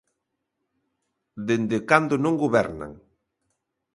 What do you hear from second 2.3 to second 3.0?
gobernan.